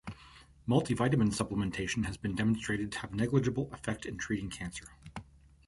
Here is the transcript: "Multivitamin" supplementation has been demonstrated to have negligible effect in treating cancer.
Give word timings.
"Multivitamin" 0.67 1.27
supplementation 1.31 2.05
has 2.07 2.17
been 2.17 2.33
demonstrated 2.33 2.91
to 2.91 2.99
have 3.01 3.13
negligible 3.13 3.71
effect 3.71 4.03
in 4.07 4.17
treating 4.17 4.49
cancer. 4.49 4.95